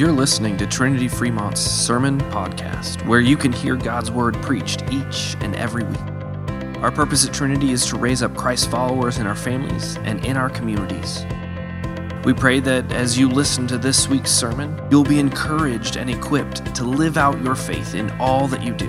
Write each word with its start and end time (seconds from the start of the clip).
You're 0.00 0.12
listening 0.12 0.56
to 0.56 0.66
Trinity 0.66 1.08
Fremont's 1.08 1.60
Sermon 1.60 2.18
Podcast, 2.30 3.06
where 3.06 3.20
you 3.20 3.36
can 3.36 3.52
hear 3.52 3.76
God's 3.76 4.10
Word 4.10 4.34
preached 4.40 4.82
each 4.90 5.36
and 5.40 5.54
every 5.56 5.84
week. 5.84 6.00
Our 6.78 6.90
purpose 6.90 7.26
at 7.26 7.34
Trinity 7.34 7.72
is 7.72 7.84
to 7.88 7.98
raise 7.98 8.22
up 8.22 8.34
Christ 8.34 8.70
followers 8.70 9.18
in 9.18 9.26
our 9.26 9.34
families 9.34 9.98
and 9.98 10.24
in 10.24 10.38
our 10.38 10.48
communities. 10.48 11.26
We 12.24 12.32
pray 12.32 12.60
that 12.60 12.90
as 12.92 13.18
you 13.18 13.28
listen 13.28 13.66
to 13.66 13.76
this 13.76 14.08
week's 14.08 14.30
sermon, 14.30 14.80
you'll 14.90 15.04
be 15.04 15.18
encouraged 15.18 15.96
and 15.96 16.08
equipped 16.08 16.74
to 16.76 16.84
live 16.84 17.18
out 17.18 17.38
your 17.42 17.54
faith 17.54 17.94
in 17.94 18.10
all 18.12 18.48
that 18.48 18.62
you 18.64 18.72
do. 18.72 18.88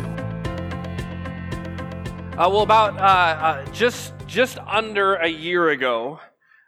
Uh, 2.39 2.47
well, 2.47 2.61
about 2.61 2.95
uh, 2.95 3.01
uh, 3.01 3.65
just 3.73 4.13
just 4.27 4.59
under 4.59 5.15
a 5.15 5.27
year 5.27 5.71
ago, 5.71 6.21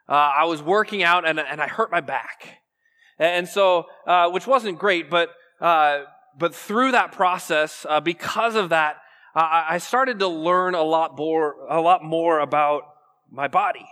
uh, 0.10 0.12
I 0.12 0.44
was 0.44 0.62
working 0.62 1.02
out 1.02 1.26
and, 1.26 1.40
and 1.40 1.62
I 1.62 1.70
hurt 1.70 1.94
my 1.94 2.02
back. 2.02 2.60
And 3.20 3.48
so, 3.48 3.86
uh, 4.08 4.30
which 4.30 4.48
wasn't 4.48 4.80
great, 4.80 5.10
but, 5.10 5.30
uh, 5.62 6.02
but 6.38 6.56
through 6.56 6.92
that 6.92 7.12
process, 7.12 7.86
uh, 7.88 8.00
because 8.00 8.56
of 8.56 8.70
that, 8.70 8.98
I 9.36 9.80
started 9.80 10.20
to 10.20 10.28
learn 10.28 10.76
a 10.76 10.84
lot 10.84 11.18
more, 11.18 11.56
a 11.68 11.82
lot 11.82 12.04
more 12.04 12.40
about 12.40 12.84
my 13.32 13.48
body. 13.48 13.88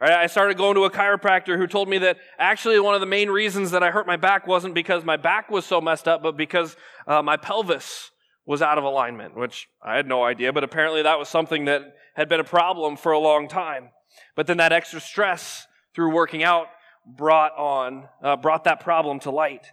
Right? 0.00 0.12
I 0.12 0.28
started 0.28 0.56
going 0.56 0.76
to 0.76 0.84
a 0.84 0.90
chiropractor 0.90 1.58
who 1.58 1.66
told 1.66 1.88
me 1.88 1.98
that 1.98 2.18
actually 2.38 2.78
one 2.78 2.94
of 2.94 3.00
the 3.00 3.06
main 3.06 3.28
reasons 3.28 3.72
that 3.72 3.82
I 3.82 3.90
hurt 3.90 4.06
my 4.06 4.16
back 4.16 4.46
wasn't 4.46 4.74
because 4.74 5.04
my 5.04 5.16
back 5.16 5.50
was 5.50 5.66
so 5.66 5.80
messed 5.80 6.06
up, 6.06 6.22
but 6.22 6.36
because 6.36 6.76
uh, 7.06 7.20
my 7.20 7.36
pelvis 7.36 8.10
was 8.46 8.62
out 8.62 8.78
of 8.78 8.84
alignment, 8.84 9.36
which 9.36 9.68
I 9.82 9.96
had 9.96 10.06
no 10.06 10.24
idea, 10.24 10.52
but 10.52 10.64
apparently 10.64 11.02
that 11.02 11.18
was 11.18 11.28
something 11.28 11.66
that 11.66 11.82
had 12.14 12.28
been 12.28 12.40
a 12.40 12.44
problem 12.44 12.96
for 12.96 13.12
a 13.12 13.18
long 13.18 13.48
time. 13.48 13.90
But 14.36 14.46
then 14.46 14.56
that 14.56 14.72
extra 14.72 15.00
stress 15.00 15.66
through 15.94 16.14
working 16.14 16.44
out 16.44 16.68
brought 17.16 17.56
on, 17.56 18.08
uh, 18.22 18.36
brought 18.36 18.64
that 18.64 18.80
problem 18.80 19.20
to 19.20 19.30
light. 19.30 19.66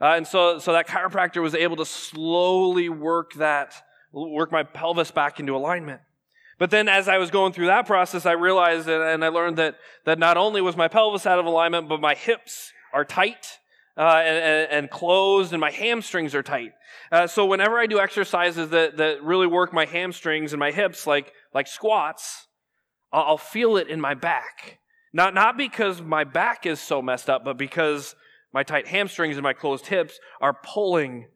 Uh, 0.00 0.14
and 0.16 0.26
so, 0.26 0.58
so 0.58 0.72
that 0.72 0.86
chiropractor 0.86 1.42
was 1.42 1.54
able 1.54 1.76
to 1.76 1.86
slowly 1.86 2.88
work 2.88 3.32
that, 3.34 3.74
work 4.12 4.52
my 4.52 4.62
pelvis 4.62 5.10
back 5.10 5.40
into 5.40 5.56
alignment. 5.56 6.00
But 6.58 6.70
then 6.70 6.88
as 6.88 7.08
I 7.08 7.18
was 7.18 7.30
going 7.30 7.52
through 7.52 7.66
that 7.66 7.86
process, 7.86 8.24
I 8.24 8.32
realized 8.32 8.88
and 8.88 9.24
I 9.24 9.28
learned 9.28 9.58
that, 9.58 9.76
that 10.04 10.18
not 10.18 10.36
only 10.36 10.60
was 10.62 10.76
my 10.76 10.88
pelvis 10.88 11.26
out 11.26 11.38
of 11.38 11.44
alignment, 11.44 11.88
but 11.88 12.00
my 12.00 12.14
hips 12.14 12.72
are 12.94 13.04
tight 13.04 13.58
uh, 13.96 14.22
and, 14.24 14.70
and, 14.70 14.90
closed 14.90 15.52
and 15.52 15.60
my 15.60 15.70
hamstrings 15.70 16.34
are 16.34 16.42
tight. 16.42 16.72
Uh, 17.10 17.26
so 17.26 17.44
whenever 17.46 17.78
I 17.78 17.86
do 17.86 17.98
exercises 17.98 18.70
that, 18.70 18.96
that 18.98 19.22
really 19.22 19.46
work 19.46 19.72
my 19.72 19.84
hamstrings 19.84 20.52
and 20.52 20.60
my 20.60 20.70
hips, 20.70 21.06
like, 21.06 21.32
like 21.54 21.66
squats, 21.66 22.46
I'll, 23.12 23.24
I'll 23.24 23.38
feel 23.38 23.76
it 23.76 23.88
in 23.88 24.00
my 24.00 24.14
back. 24.14 24.78
Not, 25.16 25.32
not 25.32 25.56
because 25.56 26.02
my 26.02 26.24
back 26.24 26.66
is 26.66 26.78
so 26.78 27.00
messed 27.00 27.30
up, 27.30 27.42
but 27.42 27.56
because 27.56 28.14
my 28.52 28.62
tight 28.62 28.86
hamstrings 28.86 29.38
and 29.38 29.42
my 29.42 29.54
closed 29.54 29.86
hips 29.86 30.20
are 30.42 30.52
pulling 30.52 31.28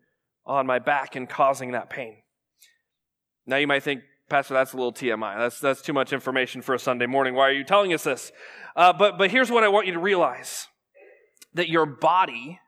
on 0.44 0.66
my 0.66 0.78
back 0.78 1.16
and 1.16 1.26
causing 1.26 1.72
that 1.72 1.88
pain. 1.88 2.18
Now 3.46 3.56
you 3.56 3.66
might 3.66 3.82
think, 3.82 4.02
Pastor, 4.28 4.52
that's 4.52 4.74
a 4.74 4.76
little 4.76 4.92
TMI. 4.92 5.38
That's, 5.38 5.60
that's 5.60 5.80
too 5.80 5.94
much 5.94 6.12
information 6.12 6.60
for 6.60 6.74
a 6.74 6.78
Sunday 6.78 7.06
morning. 7.06 7.34
Why 7.34 7.48
are 7.48 7.52
you 7.52 7.64
telling 7.64 7.94
us 7.94 8.04
this? 8.04 8.32
Uh, 8.76 8.92
but, 8.92 9.16
but 9.16 9.30
here's 9.30 9.50
what 9.50 9.64
I 9.64 9.68
want 9.68 9.86
you 9.86 9.94
to 9.94 9.98
realize 9.98 10.68
that 11.54 11.70
your 11.70 11.86
body 11.86 12.60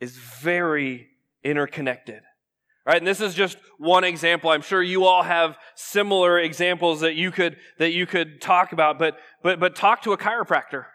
is 0.00 0.16
very 0.16 1.08
interconnected. 1.44 2.22
Right? 2.88 2.96
And 2.96 3.06
this 3.06 3.20
is 3.20 3.34
just 3.34 3.58
one 3.76 4.02
example. 4.02 4.48
I'm 4.48 4.62
sure 4.62 4.82
you 4.82 5.04
all 5.04 5.22
have 5.22 5.58
similar 5.74 6.38
examples 6.38 7.00
that 7.00 7.16
you 7.16 7.30
could, 7.30 7.58
that 7.76 7.92
you 7.92 8.06
could 8.06 8.40
talk 8.40 8.72
about, 8.72 8.98
but, 8.98 9.18
but, 9.42 9.60
but 9.60 9.76
talk 9.76 10.00
to 10.04 10.14
a 10.14 10.16
chiropractor. 10.16 10.86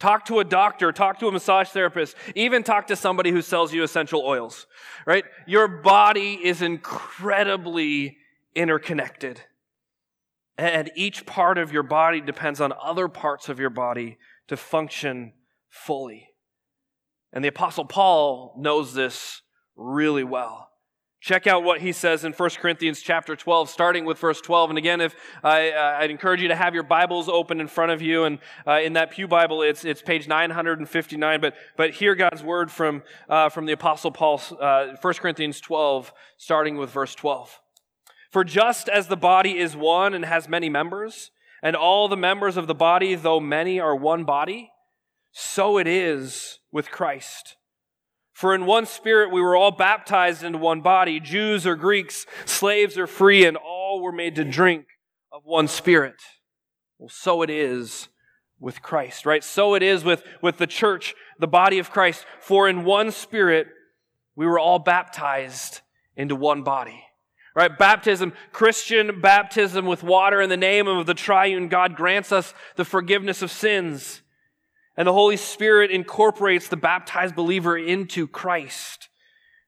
Talk 0.00 0.24
to 0.26 0.40
a 0.40 0.44
doctor, 0.44 0.92
talk 0.92 1.18
to 1.18 1.28
a 1.28 1.32
massage 1.32 1.68
therapist, 1.68 2.16
even 2.34 2.62
talk 2.62 2.86
to 2.86 2.96
somebody 2.96 3.32
who 3.32 3.42
sells 3.42 3.74
you 3.74 3.82
essential 3.82 4.22
oils, 4.24 4.66
right? 5.06 5.24
Your 5.46 5.68
body 5.68 6.40
is 6.42 6.62
incredibly 6.62 8.16
interconnected. 8.54 9.42
And 10.56 10.90
each 10.96 11.26
part 11.26 11.58
of 11.58 11.70
your 11.70 11.82
body 11.82 12.22
depends 12.22 12.62
on 12.62 12.72
other 12.82 13.08
parts 13.08 13.50
of 13.50 13.60
your 13.60 13.68
body 13.68 14.16
to 14.48 14.56
function 14.56 15.34
fully. 15.68 16.28
And 17.30 17.44
the 17.44 17.48
apostle 17.48 17.84
Paul 17.84 18.54
knows 18.58 18.94
this 18.94 19.42
really 19.76 20.24
well. 20.24 20.70
Check 21.20 21.46
out 21.46 21.64
what 21.64 21.80
he 21.80 21.92
says 21.92 22.24
in 22.24 22.32
1 22.32 22.50
Corinthians 22.50 23.00
chapter 23.00 23.34
12, 23.34 23.70
starting 23.70 24.04
with 24.04 24.18
verse 24.18 24.40
12. 24.40 24.70
And 24.70 24.78
again, 24.78 25.00
if 25.00 25.14
I, 25.42 25.70
uh, 25.70 25.98
I'd 26.00 26.10
encourage 26.10 26.42
you 26.42 26.48
to 26.48 26.54
have 26.54 26.74
your 26.74 26.82
Bibles 26.82 27.28
open 27.28 27.60
in 27.60 27.68
front 27.68 27.90
of 27.90 28.02
you, 28.02 28.24
and 28.24 28.38
uh, 28.66 28.80
in 28.80 28.92
that 28.92 29.10
Pew 29.10 29.26
Bible, 29.26 29.62
it's 29.62 29.84
it's 29.84 30.02
page 30.02 30.28
959. 30.28 31.40
But 31.40 31.54
but 31.76 31.92
hear 31.92 32.14
God's 32.14 32.42
word 32.42 32.70
from 32.70 33.02
uh, 33.28 33.48
from 33.48 33.66
the 33.66 33.72
Apostle 33.72 34.12
Paul, 34.12 34.38
1 34.38 34.60
uh, 34.60 35.12
Corinthians 35.14 35.60
12, 35.60 36.12
starting 36.36 36.76
with 36.76 36.90
verse 36.90 37.14
12. 37.14 37.60
For 38.30 38.44
just 38.44 38.88
as 38.88 39.08
the 39.08 39.16
body 39.16 39.58
is 39.58 39.74
one 39.74 40.12
and 40.12 40.24
has 40.24 40.48
many 40.48 40.68
members, 40.68 41.30
and 41.62 41.74
all 41.74 42.08
the 42.08 42.16
members 42.16 42.56
of 42.56 42.66
the 42.66 42.74
body, 42.74 43.14
though 43.14 43.40
many, 43.40 43.80
are 43.80 43.96
one 43.96 44.24
body, 44.24 44.70
so 45.32 45.78
it 45.78 45.86
is 45.86 46.58
with 46.70 46.90
Christ. 46.90 47.56
For 48.36 48.54
in 48.54 48.66
one 48.66 48.84
spirit 48.84 49.32
we 49.32 49.40
were 49.40 49.56
all 49.56 49.70
baptized 49.70 50.44
into 50.44 50.58
one 50.58 50.82
body, 50.82 51.20
Jews 51.20 51.66
or 51.66 51.74
Greeks, 51.74 52.26
slaves 52.44 52.98
or 52.98 53.06
free, 53.06 53.46
and 53.46 53.56
all 53.56 54.02
were 54.02 54.12
made 54.12 54.34
to 54.34 54.44
drink 54.44 54.84
of 55.32 55.46
one 55.46 55.68
spirit. 55.68 56.16
Well, 56.98 57.08
so 57.08 57.40
it 57.40 57.48
is 57.48 58.08
with 58.60 58.82
Christ, 58.82 59.24
right? 59.24 59.42
So 59.42 59.72
it 59.72 59.82
is 59.82 60.04
with, 60.04 60.22
with 60.42 60.58
the 60.58 60.66
church, 60.66 61.14
the 61.38 61.46
body 61.46 61.78
of 61.78 61.90
Christ. 61.90 62.26
For 62.38 62.68
in 62.68 62.84
one 62.84 63.10
spirit 63.10 63.68
we 64.34 64.44
were 64.44 64.58
all 64.58 64.80
baptized 64.80 65.80
into 66.14 66.36
one 66.36 66.62
body. 66.62 67.04
Right? 67.54 67.78
Baptism, 67.78 68.34
Christian 68.52 69.22
baptism 69.22 69.86
with 69.86 70.02
water 70.02 70.42
in 70.42 70.50
the 70.50 70.58
name 70.58 70.88
of 70.88 71.06
the 71.06 71.14
triune 71.14 71.68
God 71.68 71.96
grants 71.96 72.32
us 72.32 72.52
the 72.74 72.84
forgiveness 72.84 73.40
of 73.40 73.50
sins. 73.50 74.20
And 74.96 75.06
the 75.06 75.12
Holy 75.12 75.36
Spirit 75.36 75.90
incorporates 75.90 76.68
the 76.68 76.76
baptized 76.76 77.36
believer 77.36 77.76
into 77.76 78.26
Christ 78.26 79.08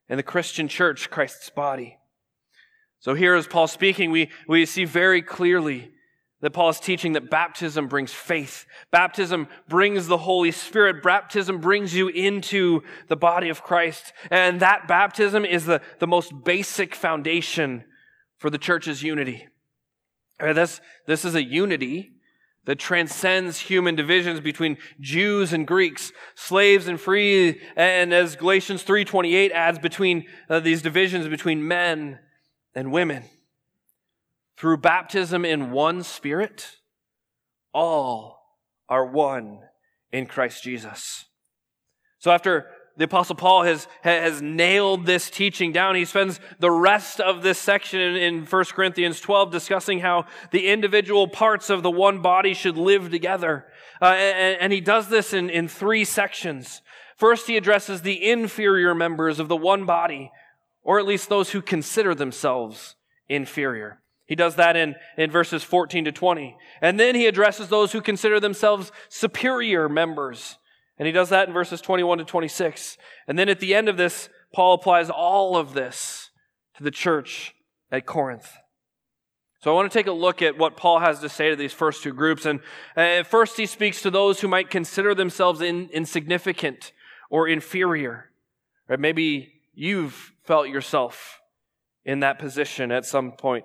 and 0.09 0.19
the 0.19 0.25
Christian 0.25 0.69
church, 0.69 1.11
Christ's 1.11 1.51
body. 1.51 1.99
So 3.01 3.15
here 3.15 3.35
as 3.35 3.47
Paul 3.47 3.69
speaking, 3.69 4.11
we, 4.11 4.31
we 4.49 4.65
see 4.67 4.85
very 4.85 5.23
clearly 5.23 5.93
that 6.41 6.53
Paul 6.53 6.69
is 6.69 6.81
teaching 6.81 7.13
that 7.13 7.31
baptism 7.31 7.89
brings 7.89 8.13
faith. 8.13 8.65
Baptism 8.91 9.49
brings 9.69 10.07
the 10.07 10.19
Holy 10.19 10.53
Spirit. 10.53 11.03
Baptism 11.03 11.61
brings 11.61 11.95
you 11.95 12.09
into 12.09 12.83
the 13.09 13.17
body 13.17 13.49
of 13.49 13.63
Christ. 13.63 14.13
And 14.31 14.61
that 14.61 14.87
baptism 14.87 15.45
is 15.45 15.67
the, 15.67 15.81
the 15.99 16.07
most 16.07 16.45
basic 16.45 16.95
foundation 16.95 17.85
for 18.39 18.51
the 18.51 18.59
church's 18.59 19.03
unity. 19.03 19.49
Uh, 20.41 20.53
this, 20.53 20.81
this 21.07 21.25
is 21.25 21.35
a 21.35 21.43
unity 21.43 22.13
that 22.69 22.79
transcends 22.79 23.61
human 23.61 23.95
divisions 23.95 24.41
between 24.41 24.77
Jews 25.01 25.55
and 25.55 25.67
Greeks, 25.67 26.13
slaves 26.35 26.87
and 26.87 27.01
free, 27.01 27.63
and 27.75 28.13
as 28.13 28.37
Galatians 28.37 28.85
3:28 28.85 29.51
adds 29.53 29.79
between 29.79 30.27
uh, 30.51 30.61
these 30.61 30.83
divisions 30.83 31.27
between 31.29 31.67
men 31.67 32.19
and 32.75 32.93
women. 32.93 33.25
Through 34.59 34.77
baptism 34.77 35.47
in 35.47 35.71
one 35.71 36.03
spirit, 36.03 36.77
all 37.73 38.39
are 38.87 39.07
one 39.07 39.61
in 40.13 40.27
Christ 40.27 40.63
Jesus. 40.63 41.25
So 42.19 42.31
after 42.31 42.71
the 42.99 43.05
apostle 43.05 43.37
Paul 43.37 43.63
has, 43.63 43.87
has 44.03 44.43
nailed 44.43 45.07
this 45.07 45.31
teaching 45.31 45.71
down. 45.73 45.95
He 45.95 46.05
spends 46.05 46.41
the 46.59 46.71
rest 46.71 47.21
of 47.21 47.43
this 47.43 47.59
section 47.59 48.01
in, 48.01 48.17
in 48.17 48.45
1 48.45 48.65
Corinthians 48.67 49.21
12 49.21 49.53
discussing 49.53 50.01
how 50.01 50.27
the 50.51 50.67
individual 50.67 51.29
parts 51.29 51.71
of 51.71 51.85
the 51.85 51.91
one 51.91 52.21
body 52.21 52.55
should 52.55 52.77
live 52.77 53.11
together. 53.11 53.67
Uh, 54.03 54.07
and, 54.07 54.61
and 54.61 54.73
he 54.73 54.81
does 54.81 55.09
this 55.09 55.33
in, 55.33 55.49
in 55.49 55.69
three 55.69 56.05
sections. 56.05 56.83
First, 57.17 57.47
he 57.47 57.57
addresses 57.57 58.03
the 58.03 58.29
inferior 58.31 58.97
members 58.97 59.39
of 59.39 59.49
the 59.49 59.57
one 59.57 59.87
body, 59.87 60.33
or 60.83 60.99
at 60.99 61.07
least 61.07 61.29
those 61.29 61.51
who 61.51 61.63
consider 61.63 62.17
themselves 62.17 62.97
inferior. 63.29 64.01
He 64.27 64.35
does 64.35 64.57
that 64.57 64.77
in, 64.77 64.97
in 65.17 65.31
verses 65.31 65.63
14 65.63 66.05
to 66.05 66.13
20. 66.13 66.57
And 66.83 66.99
then 66.99 67.15
he 67.15 67.27
addresses 67.27 67.69
those 67.69 67.93
who 67.93 68.01
consider 68.01 68.41
themselves 68.41 68.91
superior 69.09 69.89
members. 69.89 70.59
And 70.99 71.07
he 71.07 71.13
does 71.13 71.29
that 71.29 71.49
in 71.49 71.55
verses 71.55 71.81
21 71.81 72.19
to 72.19 72.25
26. 72.25 72.99
And 73.27 73.39
then 73.39 73.49
at 73.49 73.61
the 73.61 73.75
end 73.75 73.89
of 73.89 73.97
this, 73.97 74.29
Paul 74.53 74.75
applies 74.75 75.11
all 75.11 75.57
of 75.57 75.75
this 75.75 76.31
to 76.77 76.83
the 76.83 76.91
church 76.91 77.55
at 77.93 78.07
Corinth. 78.07 78.57
So 79.61 79.73
I 79.73 79.75
want 79.75 79.91
to 79.91 79.99
take 79.99 80.07
a 80.07 80.13
look 80.13 80.41
at 80.41 80.57
what 80.57 80.77
Paul 80.77 81.01
has 81.01 81.21
to 81.21 81.29
say 81.29 81.51
to 81.51 81.57
these 81.57 81.73
first 81.73 82.03
two 82.03 82.13
groups. 82.13 82.47
And 82.47 82.61
uh, 82.97 83.25
first, 83.25 83.57
he 83.57 83.67
speaks 83.67 84.03
to 84.03 84.11
those 84.11 84.41
who 84.41 84.49
might 84.49 84.71
consider 84.71 85.15
themselves 85.15 85.61
in, 85.61 85.89
insignificant 85.91 86.93
or 87.29 87.49
inferior. 87.49 88.31
Or 88.89 88.97
maybe 88.97 89.53
you've 89.75 90.33
felt 90.45 90.69
yourself 90.69 91.41
in 92.05 92.21
that 92.21 92.39
position 92.39 92.93
at 92.93 93.05
some 93.05 93.33
point. 93.33 93.65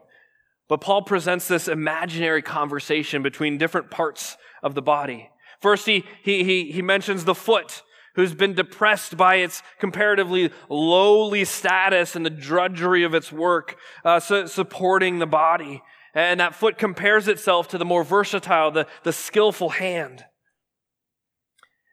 But 0.67 0.81
Paul 0.81 1.03
presents 1.03 1.47
this 1.47 1.67
imaginary 1.67 2.41
conversation 2.41 3.21
between 3.21 3.57
different 3.57 3.91
parts 3.91 4.37
of 4.63 4.73
the 4.73 4.81
body. 4.81 5.29
First, 5.63 5.85
he, 5.85 6.03
he, 6.21 6.43
he, 6.43 6.71
he 6.73 6.81
mentions 6.81 7.23
the 7.23 7.33
foot, 7.33 7.83
who's 8.15 8.35
been 8.35 8.53
depressed 8.53 9.15
by 9.15 9.35
its 9.35 9.63
comparatively 9.79 10.51
lowly 10.67 11.45
status 11.45 12.17
and 12.17 12.25
the 12.25 12.29
drudgery 12.29 13.05
of 13.05 13.13
its 13.13 13.31
work, 13.31 13.77
uh, 14.03 14.19
su- 14.19 14.47
supporting 14.47 15.19
the 15.19 15.25
body. 15.25 15.81
And 16.13 16.41
that 16.41 16.53
foot 16.53 16.77
compares 16.77 17.29
itself 17.29 17.69
to 17.69 17.77
the 17.77 17.85
more 17.85 18.03
versatile, 18.03 18.71
the, 18.71 18.87
the 19.03 19.13
skillful 19.13 19.69
hand. 19.69 20.25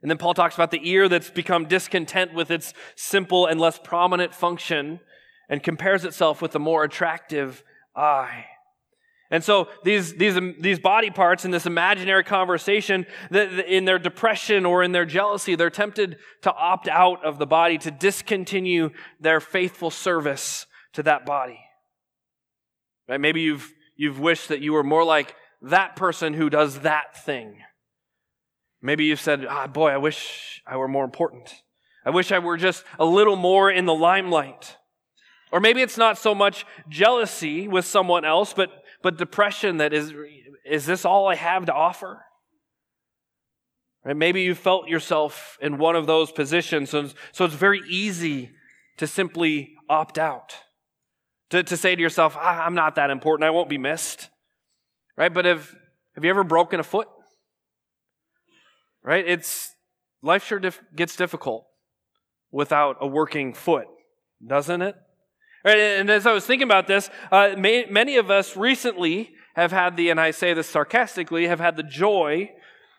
And 0.03 0.11
then 0.11 0.19
Paul 0.19 0.35
talks 0.35 0.57
about 0.57 0.73
the 0.73 0.91
ear 0.91 1.09
that's 1.09 1.31
become 1.31 1.67
discontent 1.67 2.35
with 2.35 2.51
its 2.51 2.75
simple 2.97 3.47
and 3.47 3.61
less 3.61 3.79
prominent 3.79 4.35
function 4.35 4.99
and 5.49 5.63
compares 5.63 6.05
itself 6.05 6.43
with 6.43 6.51
the 6.51 6.59
more 6.59 6.83
attractive 6.83 7.63
eye. 7.95 8.47
And 9.31 9.45
so 9.45 9.69
these, 9.85 10.15
these, 10.15 10.37
these 10.59 10.81
body 10.81 11.11
parts 11.11 11.45
in 11.45 11.53
this 11.53 11.65
imaginary 11.65 12.25
conversation, 12.25 13.07
in 13.31 13.85
their 13.85 13.99
depression 13.99 14.67
or 14.67 14.83
in 14.83 14.91
their 14.91 15.05
jealousy, 15.05 15.55
they're 15.55 15.71
tempted 15.71 16.19
to 16.43 16.53
opt 16.53 16.89
out 16.89 17.25
of 17.25 17.39
the 17.39 17.47
body, 17.47 17.79
to 17.79 17.93
discontinue 17.93 18.91
their 19.21 19.39
faithful 19.39 19.91
service 19.91 20.67
to 20.95 21.05
that 21.05 21.25
body. 21.25 21.61
Right? 23.09 23.21
Maybe 23.21 23.43
you've, 23.43 23.73
you've 23.97 24.19
wished 24.19 24.49
that 24.49 24.61
you 24.61 24.73
were 24.73 24.83
more 24.83 25.05
like 25.05 25.37
that 25.63 25.95
person 25.95 26.35
who 26.35 26.51
does 26.51 26.81
that 26.81 27.25
thing. 27.25 27.59
Maybe 28.83 29.05
you've 29.05 29.21
said, 29.21 29.47
ah, 29.49 29.69
boy, 29.69 29.91
I 29.91 29.99
wish 29.99 30.61
I 30.67 30.77
were 30.77 30.89
more 30.89 31.05
important. 31.05 31.55
I 32.05 32.11
wish 32.11 32.33
I 32.33 32.39
were 32.39 32.57
just 32.57 32.83
a 32.99 33.05
little 33.05 33.37
more 33.37 33.71
in 33.71 33.85
the 33.85 33.95
limelight. 33.95 34.77
Or 35.53 35.61
maybe 35.61 35.83
it's 35.83 35.99
not 35.99 36.19
so 36.19 36.35
much 36.35 36.65
jealousy 36.89 37.69
with 37.69 37.85
someone 37.85 38.25
else, 38.25 38.53
but, 38.55 38.71
but 39.03 39.17
depression 39.17 39.79
that 39.79 39.93
is, 39.93 40.13
is 40.65 40.87
this 40.87 41.05
all 41.05 41.29
I 41.29 41.35
have 41.35 41.67
to 41.67 41.75
offer? 41.75 42.25
Right? 44.05 44.17
Maybe 44.17 44.43
you 44.43 44.55
felt 44.55 44.89
yourself 44.89 45.59
in 45.61 45.79
one 45.79 45.97
of 45.97 46.07
those 46.07 46.31
positions, 46.33 46.91
so, 46.91 47.09
so 47.33 47.45
it's 47.45 47.55
very 47.55 47.83
easy 47.89 48.51
to 48.97 49.07
simply 49.07 49.75
opt 49.89 50.19
out. 50.19 50.55
To, 51.51 51.63
to 51.63 51.77
say 51.77 51.97
to 51.97 52.01
yourself, 52.01 52.37
ah, 52.39 52.65
I'm 52.65 52.75
not 52.75 52.95
that 52.95 53.11
important, 53.11 53.47
I 53.47 53.51
won't 53.51 53.69
be 53.69 53.79
missed. 53.79 54.29
Right? 55.17 55.33
But 55.33 55.45
have, 55.45 55.75
have 56.15 56.25
you 56.25 56.31
ever 56.31 56.45
broken 56.45 56.81
a 56.81 56.85
foot? 56.85 57.09
Right? 59.03 59.27
It's, 59.27 59.75
life 60.23 60.47
sure 60.47 60.59
dif- 60.59 60.83
gets 60.95 61.17
difficult 61.17 61.67
without 62.51 62.97
a 63.01 63.07
working 63.07 63.55
foot, 63.55 63.87
doesn't 64.47 64.83
it? 64.83 64.97
Right, 65.65 65.79
and 65.79 66.09
as 66.09 66.27
I 66.27 66.33
was 66.33 66.47
thinking 66.47 66.67
about 66.67 66.87
this, 66.87 67.11
uh, 67.31 67.55
may, 67.59 67.85
many 67.85 68.17
of 68.17 68.31
us 68.31 68.57
recently 68.57 69.35
have 69.55 69.73
had 69.73 69.97
the, 69.97 70.09
and 70.09 70.19
I 70.19 70.31
say 70.31 70.55
this 70.55 70.69
sarcastically, 70.69 71.49
have 71.49 71.61
had 71.61 71.77
the 71.77 71.83
joy 71.83 72.51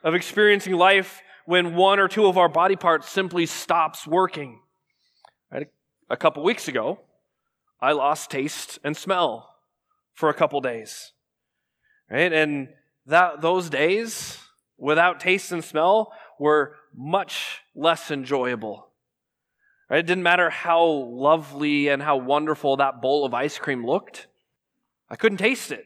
of 0.04 0.14
experiencing 0.14 0.74
life 0.74 1.22
when 1.46 1.76
one 1.76 2.00
or 2.00 2.08
two 2.08 2.28
of 2.28 2.38
our 2.38 2.50
body 2.50 2.76
parts 2.76 3.10
simply 3.10 3.48
stops 3.48 4.06
working. 4.06 4.60
Right? 5.52 5.68
A 6.10 6.18
couple 6.18 6.44
weeks 6.44 6.68
ago, 6.68 7.00
I 7.82 7.94
lost 7.94 8.30
taste 8.30 8.78
and 8.84 8.96
smell 8.96 9.56
for 10.14 10.30
a 10.30 10.34
couple 10.34 10.62
days. 10.62 11.14
Right? 12.12 12.32
And 12.32 12.70
that 13.08 13.42
those 13.42 13.72
days 13.72 14.38
without 14.78 15.20
taste 15.20 15.52
and 15.52 15.64
smell 15.64 16.14
were 16.40 16.76
much 16.96 17.62
less 17.74 18.12
enjoyable 18.12 18.91
Right? 19.92 20.00
It 20.00 20.08
didn't 20.08 20.24
matter 20.24 20.50
how 20.50 20.86
lovely 20.86 21.90
and 21.90 22.02
how 22.02 22.16
wonderful 22.16 22.78
that 22.78 23.02
bowl 23.02 23.26
of 23.26 23.34
ice 23.34 23.58
cream 23.58 23.86
looked. 23.86 24.28
I 25.10 25.18
couldn't 25.18 25.40
taste 25.40 25.74
it. 25.74 25.84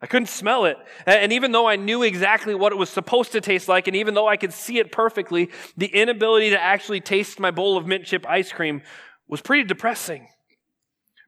I 0.00 0.06
couldn't 0.06 0.28
smell 0.28 0.66
it. 0.66 0.76
And 1.04 1.32
even 1.32 1.50
though 1.50 1.66
I 1.66 1.74
knew 1.74 2.04
exactly 2.04 2.54
what 2.54 2.70
it 2.72 2.76
was 2.76 2.90
supposed 2.90 3.32
to 3.32 3.40
taste 3.40 3.66
like, 3.66 3.88
and 3.88 3.96
even 3.96 4.14
though 4.14 4.28
I 4.28 4.36
could 4.36 4.52
see 4.52 4.78
it 4.78 4.92
perfectly, 4.92 5.50
the 5.76 5.88
inability 5.88 6.50
to 6.50 6.62
actually 6.62 7.00
taste 7.00 7.40
my 7.40 7.50
bowl 7.50 7.76
of 7.76 7.88
mint 7.88 8.04
chip 8.04 8.24
ice 8.28 8.52
cream 8.52 8.82
was 9.26 9.40
pretty 9.40 9.64
depressing. 9.64 10.28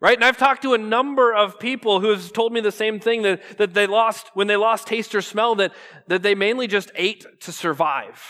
Right? 0.00 0.16
And 0.16 0.24
I've 0.24 0.38
talked 0.38 0.62
to 0.62 0.74
a 0.74 0.78
number 0.78 1.34
of 1.34 1.58
people 1.58 1.98
who 1.98 2.10
have 2.10 2.32
told 2.32 2.52
me 2.52 2.60
the 2.60 2.70
same 2.70 3.00
thing 3.00 3.22
that, 3.22 3.58
that 3.58 3.74
they 3.74 3.88
lost, 3.88 4.30
when 4.34 4.46
they 4.46 4.56
lost 4.56 4.86
taste 4.86 5.12
or 5.16 5.22
smell, 5.22 5.56
that, 5.56 5.72
that 6.06 6.22
they 6.22 6.36
mainly 6.36 6.68
just 6.68 6.92
ate 6.94 7.26
to 7.40 7.50
survive. 7.50 8.22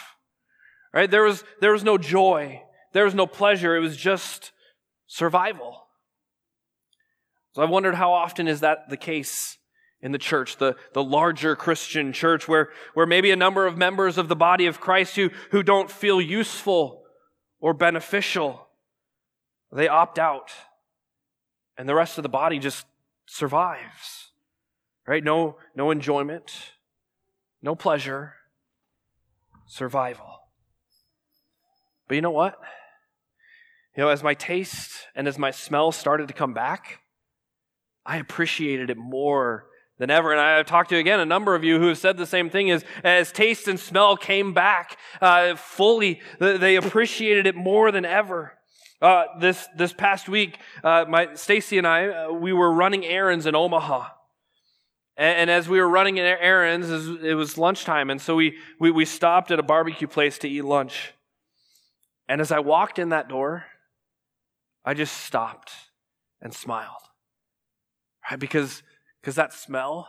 Right? 0.95 1.11
There 1.11 1.25
was, 1.25 1.45
there 1.61 1.73
was 1.73 1.85
no 1.85 1.99
joy. 1.99 2.63
There 2.93 3.05
was 3.05 3.15
no 3.15 3.27
pleasure, 3.27 3.77
it 3.77 3.81
was 3.81 3.97
just 3.97 4.53
survival. 5.07 5.87
So 7.55 7.63
I 7.63 7.67
wondered 7.67 7.95
how 7.95 8.13
often 8.13 8.49
is 8.49 8.61
that 8.61 8.89
the 8.89 8.97
case 8.97 9.59
in 10.01 10.13
the 10.13 10.19
church, 10.19 10.57
the, 10.57 10.77
the 10.95 11.03
larger 11.03 11.55
Christian 11.55 12.13
church, 12.13 12.49
where, 12.49 12.71
where 12.95 13.07
maybe 13.07 13.31
a 13.31 13.37
number 13.37 13.67
of 13.67 13.77
members 13.77 14.19
of 14.19 14.29
the 14.29 14.37
body 14.37 14.67
of 14.67 14.81
Christ 14.81 15.17
who, 15.17 15.31
who 15.51 15.63
don't 15.63 15.91
feel 15.91 16.21
useful 16.21 17.05
or 17.61 17.73
beneficial, 17.73 18.69
they 19.71 19.87
opt 19.87 20.19
out. 20.19 20.51
And 21.79 21.89
the 21.89 21.95
rest 21.95 22.19
of 22.19 22.23
the 22.23 22.29
body 22.29 22.59
just 22.59 22.87
survives. 23.27 24.33
Right? 25.07 25.23
No, 25.23 25.57
no 25.75 25.91
enjoyment, 25.91 26.53
no 27.61 27.75
pleasure, 27.75 28.35
survival. 29.67 30.41
But 32.09 32.15
you 32.17 32.21
know 32.21 32.31
what? 32.31 32.59
You 33.97 34.05
know, 34.05 34.09
as 34.09 34.23
my 34.23 34.35
taste 34.35 34.91
and 35.15 35.29
as 35.29 35.39
my 35.39 35.51
smell 35.51 35.93
started 35.93 36.29
to 36.29 36.35
come 36.35 36.55
back, 36.55 37.01
I 38.07 38.17
appreciated 38.17 38.89
it 38.89 38.97
more 38.97 39.67
than 39.99 40.11
ever. 40.11 40.33
And 40.33 40.41
I've 40.41 40.67
talked 40.67 40.91
to 40.91 40.97
again 40.97 41.21
a 41.21 41.27
number 41.27 41.55
of 41.55 41.63
you 41.63 41.79
who 41.79 41.89
have 41.89 41.99
said 41.99 42.17
the 42.17 42.27
same 42.27 42.49
thing 42.49 42.71
as, 42.71 42.85
as 43.05 43.31
taste 43.31 43.69
and 43.69 43.79
smell 43.79 44.17
came 44.17 44.55
back 44.55 44.99
uh, 45.21 45.57
fully, 45.57 46.21
they 46.39 46.77
appreciated 46.77 47.47
it 47.47 47.55
more 47.55 47.93
than 47.93 48.05
ever. 48.05 48.55
Uh, 49.03 49.25
this 49.41 49.69
this 49.77 49.93
past 49.93 50.29
week, 50.29 50.59
uh, 50.85 51.05
my 51.09 51.35
Stacy 51.35 51.77
and 51.77 51.87
I 51.87 52.07
uh, 52.07 52.33
we 52.33 52.53
were 52.53 52.73
running 52.73 53.05
errands 53.05 53.47
in 53.47 53.57
Omaha, 53.57 54.07
and, 55.17 55.39
and 55.39 55.51
as 55.51 55.69
we 55.69 55.81
were 55.81 55.89
running 55.89 56.21
errands, 56.21 56.89
it 56.89 57.35
was 57.35 57.59
lunchtime, 57.59 58.11
and 58.11 58.21
so 58.21 58.37
we, 58.37 58.59
we 58.79 58.93
we 58.93 59.05
stopped 59.05 59.51
at 59.51 59.59
a 59.59 59.63
barbecue 59.65 60.07
place 60.07 60.39
to 60.39 60.49
eat 60.49 60.63
lunch. 60.63 61.15
And 62.29 62.41
as 62.41 62.53
I 62.53 62.61
walked 62.61 63.01
in 63.01 63.09
that 63.09 63.29
door, 63.29 63.67
I 64.85 64.95
just 64.95 65.17
stopped 65.19 65.73
and 66.41 66.53
smiled. 66.53 67.03
Right? 68.31 68.39
Because, 68.39 68.83
because 69.21 69.37
that 69.37 69.53
smell, 69.53 70.09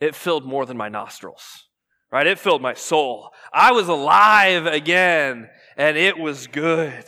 it 0.00 0.14
filled 0.14 0.44
more 0.44 0.66
than 0.66 0.76
my 0.76 0.88
nostrils. 0.88 1.68
Right? 2.10 2.26
It 2.26 2.38
filled 2.38 2.60
my 2.60 2.74
soul. 2.74 3.30
I 3.52 3.72
was 3.72 3.88
alive 3.88 4.66
again, 4.66 5.48
and 5.76 5.96
it 5.96 6.18
was 6.18 6.46
good. 6.46 7.04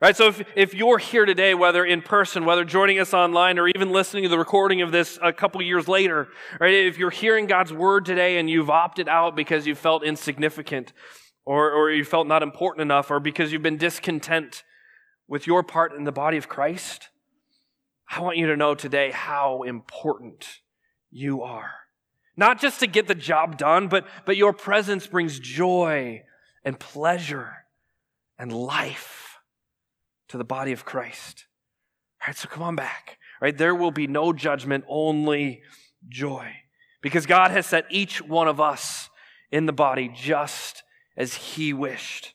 Right? 0.00 0.14
So 0.14 0.26
if, 0.26 0.42
if 0.54 0.74
you're 0.74 0.98
here 0.98 1.24
today, 1.24 1.54
whether 1.54 1.82
in 1.82 2.02
person, 2.02 2.44
whether 2.44 2.64
joining 2.64 2.98
us 2.98 3.14
online, 3.14 3.58
or 3.58 3.68
even 3.68 3.90
listening 3.90 4.24
to 4.24 4.28
the 4.28 4.38
recording 4.38 4.82
of 4.82 4.92
this 4.92 5.18
a 5.22 5.32
couple 5.32 5.62
years 5.62 5.88
later, 5.88 6.28
right? 6.60 6.74
If 6.74 6.98
you're 6.98 7.10
hearing 7.10 7.46
God's 7.46 7.72
word 7.72 8.04
today 8.04 8.36
and 8.36 8.50
you've 8.50 8.68
opted 8.68 9.08
out 9.08 9.34
because 9.34 9.66
you 9.66 9.74
felt 9.74 10.04
insignificant, 10.04 10.92
or, 11.46 11.70
or 11.70 11.90
you 11.90 12.04
felt 12.04 12.26
not 12.26 12.42
important 12.42 12.82
enough, 12.82 13.10
or 13.10 13.18
because 13.18 13.50
you've 13.50 13.62
been 13.62 13.78
discontent 13.78 14.62
with 15.28 15.46
your 15.46 15.62
part 15.62 15.92
in 15.92 16.04
the 16.04 16.12
body 16.12 16.36
of 16.36 16.48
Christ, 16.48 17.08
I 18.10 18.20
want 18.20 18.36
you 18.36 18.46
to 18.48 18.56
know 18.56 18.74
today 18.74 19.10
how 19.10 19.62
important 19.62 20.60
you 21.10 21.42
are. 21.42 21.70
Not 22.36 22.60
just 22.60 22.80
to 22.80 22.86
get 22.86 23.06
the 23.06 23.14
job 23.14 23.56
done, 23.56 23.88
but, 23.88 24.06
but 24.24 24.36
your 24.36 24.52
presence 24.52 25.06
brings 25.06 25.38
joy 25.38 26.22
and 26.64 26.78
pleasure 26.78 27.52
and 28.38 28.52
life 28.52 29.38
to 30.28 30.38
the 30.38 30.44
body 30.44 30.72
of 30.72 30.84
Christ. 30.84 31.46
All 32.20 32.28
right, 32.28 32.36
so 32.36 32.48
come 32.48 32.62
on 32.62 32.76
back. 32.76 33.18
All 33.40 33.46
right, 33.46 33.56
there 33.56 33.74
will 33.74 33.92
be 33.92 34.06
no 34.06 34.32
judgment, 34.32 34.84
only 34.88 35.62
joy. 36.08 36.52
Because 37.02 37.26
God 37.26 37.50
has 37.50 37.66
set 37.66 37.84
each 37.90 38.20
one 38.20 38.48
of 38.48 38.60
us 38.60 39.10
in 39.52 39.66
the 39.66 39.72
body 39.72 40.10
just 40.12 40.82
as 41.16 41.34
He 41.34 41.72
wished. 41.72 42.34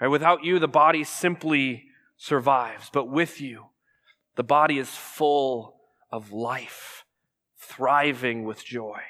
Right, 0.00 0.08
without 0.08 0.44
you, 0.44 0.58
the 0.58 0.68
body 0.68 1.04
simply 1.04 1.84
survives. 2.22 2.88
But 2.92 3.06
with 3.06 3.40
you, 3.40 3.64
the 4.36 4.44
body 4.44 4.78
is 4.78 4.88
full 4.88 5.74
of 6.12 6.32
life, 6.32 7.04
thriving 7.58 8.44
with 8.44 8.64
joy. 8.64 9.00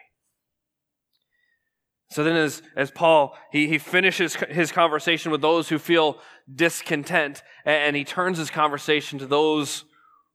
So 2.08 2.24
then, 2.24 2.36
as, 2.36 2.62
as 2.74 2.90
Paul, 2.90 3.36
he, 3.50 3.68
he 3.68 3.78
finishes 3.78 4.34
his 4.34 4.72
conversation 4.72 5.30
with 5.30 5.42
those 5.42 5.68
who 5.68 5.78
feel 5.78 6.18
discontent, 6.52 7.42
and 7.64 7.94
he 7.96 8.04
turns 8.04 8.38
his 8.38 8.50
conversation 8.50 9.18
to 9.18 9.26
those 9.26 9.84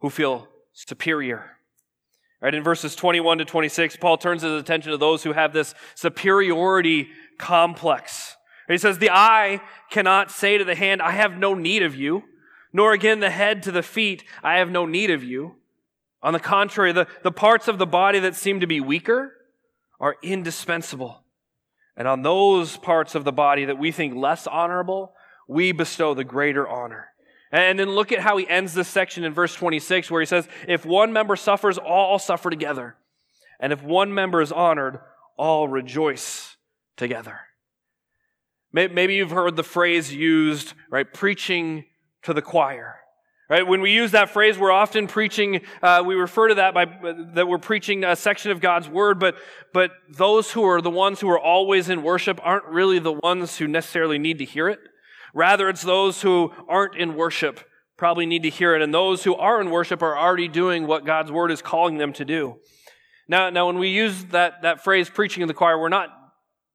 who 0.02 0.10
feel 0.10 0.48
superior. 0.74 1.58
Right, 2.42 2.54
in 2.54 2.64
verses 2.64 2.96
21 2.96 3.40
to 3.40 3.46
26, 3.46 3.98
Paul 3.98 4.18
turns 4.18 4.44
his 4.44 4.52
attention 4.52 4.92
to 4.92 4.98
those 4.98 5.24
who 5.24 5.34
have 5.34 5.52
this 5.52 5.74
superiority 5.96 7.10
complex. 7.40 8.36
He 8.68 8.78
says, 8.78 9.00
The 9.00 9.10
eye 9.10 9.62
cannot 9.90 10.30
say 10.30 10.60
to 10.60 10.64
the 10.64 10.76
hand, 10.76 11.02
I 11.02 11.12
have 11.12 11.38
no 11.38 11.56
need 11.56 11.82
of 11.82 11.96
you 11.96 12.24
nor 12.74 12.94
again 12.94 13.20
the 13.20 13.30
head 13.30 13.64
to 13.64 13.72
the 13.72 13.84
feet, 13.84 14.24
I 14.44 14.58
have 14.58 14.70
no 14.70 14.86
need 14.86 15.10
of 15.10 15.24
you. 15.24 15.56
On 16.22 16.34
the 16.34 16.40
contrary, 16.40 16.92
the, 16.92 17.08
the 17.24 17.32
parts 17.32 17.68
of 17.68 17.78
the 17.78 17.86
body 17.86 18.20
that 18.20 18.36
seem 18.36 18.60
to 18.60 18.68
be 18.68 18.80
weaker 18.80 19.34
are 20.00 20.16
indispensable. 20.22 21.24
And 21.96 22.08
on 22.08 22.22
those 22.22 22.78
parts 22.78 23.16
of 23.16 23.24
the 23.24 23.32
body 23.32 23.66
that 23.66 23.80
we 23.80 23.92
think 23.92 24.16
less 24.16 24.46
honorable, 24.46 25.14
we 25.48 25.72
bestow 25.72 26.14
the 26.14 26.24
greater 26.24 26.68
honor. 26.68 27.10
And 27.52 27.80
then 27.80 27.92
look 27.92 28.12
at 28.12 28.20
how 28.20 28.38
he 28.38 28.48
ends 28.48 28.74
this 28.74 28.88
section 28.88 29.24
in 29.24 29.34
verse 29.34 29.56
26, 29.56 30.12
where 30.12 30.22
he 30.22 30.26
says, 30.26 30.48
If 30.68 30.86
one 30.86 31.14
member 31.14 31.36
suffers, 31.36 31.78
all 31.78 32.20
suffer 32.20 32.50
together. 32.50 32.98
And 33.60 33.72
if 33.74 33.82
one 33.82 34.14
member 34.14 34.42
is 34.42 34.52
honored, 34.52 35.00
all 35.38 35.68
rejoice 35.68 36.58
together. 36.98 37.40
Maybe 38.74 39.16
you've 39.16 39.32
heard 39.32 39.56
the 39.56 39.64
phrase 39.64 40.14
used, 40.14 40.74
right? 40.92 41.12
Preaching 41.12 41.86
to 42.28 42.34
the 42.34 42.42
choir. 42.42 43.00
Right? 43.50 43.66
When 43.66 43.80
we 43.80 43.92
use 43.92 44.12
that 44.12 44.30
phrase, 44.30 44.58
we're 44.58 44.74
often 44.74 45.08
preaching, 45.08 45.62
uh, 45.82 46.04
we 46.06 46.16
refer 46.16 46.50
to 46.50 46.56
that 46.56 46.74
by, 46.74 46.86
that 47.36 47.48
we're 47.48 47.58
preaching 47.58 48.04
a 48.04 48.18
section 48.18 48.52
of 48.52 48.60
God's 48.60 48.90
word, 48.90 49.20
but, 49.20 49.38
but 49.74 49.92
those 50.10 50.52
who 50.52 50.64
are 50.66 50.82
the 50.82 50.90
ones 50.90 51.22
who 51.22 51.30
are 51.30 51.40
always 51.40 51.88
in 51.88 52.04
worship 52.04 52.42
aren't 52.44 52.66
really 52.66 53.00
the 53.00 53.14
ones 53.14 53.58
who 53.58 53.66
necessarily 53.66 54.20
need 54.20 54.40
to 54.40 54.46
hear 54.46 54.68
it. 54.68 54.80
Rather, 55.34 55.70
it's 55.70 55.82
those 55.82 56.22
who 56.22 56.52
aren't 56.68 56.98
in 56.98 57.16
worship 57.16 57.62
probably 57.98 58.26
need 58.26 58.44
to 58.44 58.50
hear 58.50 58.76
it, 58.76 58.82
and 58.82 58.94
those 58.94 59.24
who 59.24 59.34
are 59.36 59.62
in 59.62 59.72
worship 59.72 60.02
are 60.02 60.18
already 60.18 60.50
doing 60.50 60.86
what 60.86 61.06
God's 61.06 61.32
word 61.32 61.50
is 61.50 61.62
calling 61.62 61.98
them 61.98 62.12
to 62.14 62.26
do. 62.26 62.58
Now, 63.30 63.50
now 63.50 63.68
when 63.68 63.78
we 63.78 63.88
use 63.88 64.26
that, 64.26 64.64
that 64.64 64.84
phrase, 64.84 65.10
preaching 65.10 65.42
in 65.42 65.48
the 65.48 65.54
choir, 65.54 65.80
we're 65.80 65.88
not 65.88 66.10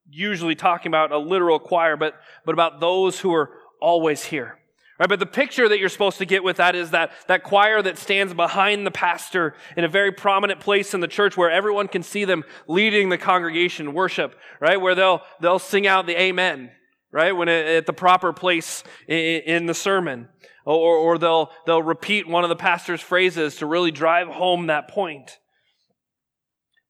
usually 0.09 0.55
talking 0.55 0.89
about 0.89 1.13
a 1.13 1.19
literal 1.19 1.59
choir, 1.59 1.99
but, 1.99 2.15
but 2.47 2.55
about 2.55 2.81
those 2.81 3.21
who 3.21 3.35
are 3.35 3.51
always 3.79 4.25
here. 4.25 4.59
Right, 4.99 5.09
but 5.09 5.19
the 5.19 5.27
picture 5.27 5.69
that 5.69 5.79
you're 5.79 5.89
supposed 5.89 6.19
to 6.19 6.27
get 6.27 6.45
with 6.45 6.59
that 6.59 6.77
is 6.77 6.91
that, 6.91 7.13
that 7.27 7.43
choir 7.43 7.81
that 7.81 7.97
stands 7.97 8.35
behind 8.35 8.87
the 8.87 8.91
pastor 8.91 9.55
in 9.77 9.85
a 9.85 9.89
very 9.89 10.13
prominent 10.13 10.61
place 10.61 10.93
in 10.93 11.01
the 11.01 11.09
church 11.09 11.37
where 11.37 11.51
everyone 11.51 11.89
can 11.89 12.03
see 12.03 12.25
them 12.25 12.45
leading 12.69 13.09
the 13.09 13.19
congregation 13.19 13.95
worship, 13.95 14.37
right? 14.61 14.81
Where 14.81 14.95
they'll, 14.95 15.23
they'll 15.41 15.59
sing 15.59 15.87
out 15.87 16.07
the 16.07 16.21
amen, 16.21 16.71
right? 17.11 17.33
When 17.33 17.49
it, 17.49 17.67
at 17.67 17.87
the 17.87 17.95
proper 17.95 18.33
place 18.35 18.85
in, 19.09 19.17
in 19.17 19.67
the 19.67 19.75
sermon. 19.75 20.29
Or, 20.65 20.97
or 20.97 21.19
they'll, 21.19 21.51
they'll 21.67 21.83
repeat 21.83 22.29
one 22.29 22.45
of 22.45 22.51
the 22.51 22.57
pastor's 22.57 23.01
phrases 23.01 23.57
to 23.57 23.67
really 23.67 23.91
drive 23.91 24.29
home 24.29 24.67
that 24.67 24.89
point. 24.89 25.39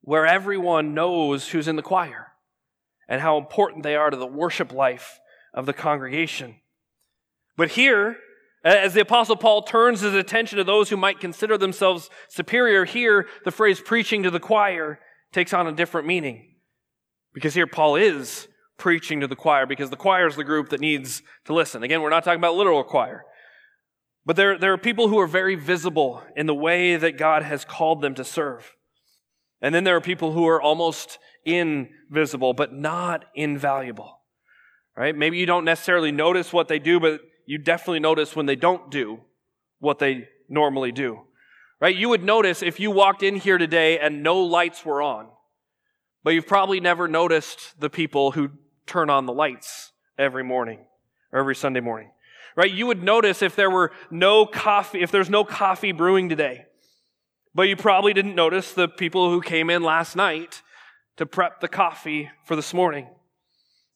Where 0.02 0.26
everyone 0.26 0.92
knows 0.92 1.48
who's 1.48 1.68
in 1.68 1.76
the 1.76 1.82
choir 1.82 2.32
and 3.08 3.20
how 3.20 3.38
important 3.38 3.84
they 3.84 3.94
are 3.94 4.10
to 4.10 4.16
the 4.16 4.26
worship 4.26 4.72
life 4.72 5.20
of 5.54 5.66
the 5.66 5.72
congregation. 5.72 6.56
But 7.56 7.70
here, 7.70 8.16
as 8.64 8.94
the 8.94 9.00
Apostle 9.00 9.36
Paul 9.36 9.62
turns 9.62 10.00
his 10.00 10.14
attention 10.14 10.58
to 10.58 10.64
those 10.64 10.88
who 10.88 10.96
might 10.96 11.20
consider 11.20 11.58
themselves 11.58 12.10
superior, 12.28 12.84
here 12.84 13.26
the 13.44 13.50
phrase 13.50 13.80
preaching 13.80 14.22
to 14.22 14.30
the 14.30 14.40
choir 14.40 15.00
takes 15.32 15.52
on 15.52 15.66
a 15.66 15.72
different 15.72 16.06
meaning. 16.06 16.54
Because 17.34 17.54
here 17.54 17.66
Paul 17.66 17.96
is 17.96 18.48
preaching 18.78 19.20
to 19.20 19.26
the 19.26 19.36
choir, 19.36 19.66
because 19.66 19.90
the 19.90 19.96
choir 19.96 20.26
is 20.26 20.36
the 20.36 20.44
group 20.44 20.68
that 20.70 20.80
needs 20.80 21.22
to 21.44 21.54
listen. 21.54 21.82
Again, 21.82 22.02
we're 22.02 22.10
not 22.10 22.24
talking 22.24 22.40
about 22.40 22.56
literal 22.56 22.84
choir. 22.84 23.24
But 24.24 24.36
there, 24.36 24.58
there 24.58 24.72
are 24.72 24.78
people 24.78 25.08
who 25.08 25.18
are 25.18 25.26
very 25.26 25.54
visible 25.54 26.22
in 26.36 26.46
the 26.46 26.54
way 26.54 26.96
that 26.96 27.18
God 27.18 27.42
has 27.42 27.64
called 27.64 28.02
them 28.02 28.14
to 28.14 28.24
serve. 28.24 28.72
And 29.60 29.74
then 29.74 29.84
there 29.84 29.96
are 29.96 30.00
people 30.00 30.32
who 30.32 30.46
are 30.46 30.60
almost 30.60 31.18
invisible, 31.44 32.52
but 32.52 32.72
not 32.72 33.24
invaluable. 33.34 34.20
Right? 34.96 35.16
Maybe 35.16 35.38
you 35.38 35.46
don't 35.46 35.64
necessarily 35.64 36.12
notice 36.12 36.52
what 36.52 36.68
they 36.68 36.78
do, 36.78 37.00
but 37.00 37.20
you 37.46 37.58
definitely 37.58 38.00
notice 38.00 38.36
when 38.36 38.46
they 38.46 38.56
don't 38.56 38.90
do 38.90 39.20
what 39.78 39.98
they 39.98 40.28
normally 40.48 40.92
do. 40.92 41.20
Right? 41.80 41.96
You 41.96 42.08
would 42.10 42.22
notice 42.22 42.62
if 42.62 42.78
you 42.78 42.90
walked 42.90 43.22
in 43.22 43.36
here 43.36 43.58
today 43.58 43.98
and 43.98 44.22
no 44.22 44.38
lights 44.38 44.84
were 44.84 45.02
on, 45.02 45.28
but 46.22 46.30
you've 46.30 46.46
probably 46.46 46.78
never 46.78 47.08
noticed 47.08 47.80
the 47.80 47.90
people 47.90 48.30
who 48.30 48.50
turn 48.86 49.10
on 49.10 49.26
the 49.26 49.32
lights 49.32 49.90
every 50.16 50.44
morning 50.44 50.78
or 51.32 51.40
every 51.40 51.56
Sunday 51.56 51.80
morning. 51.80 52.10
Right? 52.54 52.70
You 52.70 52.86
would 52.86 53.02
notice 53.02 53.42
if 53.42 53.56
there 53.56 53.70
were 53.70 53.90
no 54.10 54.46
coffee, 54.46 55.00
if 55.00 55.10
there's 55.10 55.30
no 55.30 55.44
coffee 55.44 55.92
brewing 55.92 56.28
today. 56.28 56.66
But 57.54 57.62
you 57.62 57.76
probably 57.76 58.12
didn't 58.12 58.34
notice 58.34 58.72
the 58.72 58.88
people 58.88 59.30
who 59.30 59.40
came 59.40 59.68
in 59.68 59.82
last 59.82 60.14
night 60.14 60.62
to 61.16 61.26
prep 61.26 61.60
the 61.60 61.68
coffee 61.68 62.30
for 62.44 62.56
this 62.56 62.72
morning. 62.72 63.08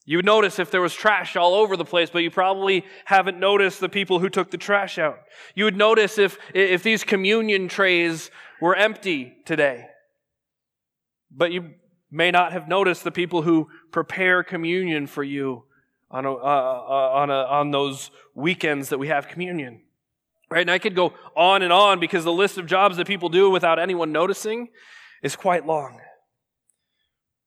You 0.08 0.18
would 0.18 0.24
notice 0.24 0.60
if 0.60 0.70
there 0.70 0.80
was 0.80 0.94
trash 0.94 1.34
all 1.34 1.54
over 1.54 1.76
the 1.76 1.84
place, 1.84 2.10
but 2.10 2.22
you 2.22 2.30
probably 2.30 2.84
haven't 3.04 3.40
noticed 3.40 3.80
the 3.80 3.88
people 3.88 4.20
who 4.20 4.28
took 4.28 4.52
the 4.52 4.56
trash 4.56 4.98
out. 4.98 5.18
You 5.56 5.64
would 5.64 5.76
notice 5.76 6.16
if, 6.16 6.38
if 6.54 6.84
these 6.84 7.02
communion 7.02 7.66
trays 7.66 8.30
were 8.60 8.76
empty 8.76 9.36
today. 9.44 9.88
But 11.32 11.50
you 11.50 11.74
may 12.08 12.30
not 12.30 12.52
have 12.52 12.68
noticed 12.68 13.02
the 13.02 13.10
people 13.10 13.42
who 13.42 13.68
prepare 13.90 14.44
communion 14.44 15.08
for 15.08 15.24
you 15.24 15.64
on, 16.08 16.24
a, 16.24 16.32
uh, 16.32 16.36
uh, 16.36 17.10
on, 17.14 17.30
a, 17.30 17.42
on 17.42 17.70
those 17.72 18.12
weekends 18.32 18.90
that 18.90 18.98
we 18.98 19.08
have 19.08 19.26
communion. 19.26 19.82
Right? 20.48 20.60
And 20.60 20.70
I 20.70 20.78
could 20.78 20.94
go 20.94 21.14
on 21.36 21.62
and 21.62 21.72
on 21.72 21.98
because 21.98 22.22
the 22.22 22.32
list 22.32 22.58
of 22.58 22.66
jobs 22.66 22.96
that 22.98 23.08
people 23.08 23.28
do 23.28 23.50
without 23.50 23.80
anyone 23.80 24.12
noticing 24.12 24.68
is 25.20 25.34
quite 25.34 25.66
long. 25.66 26.00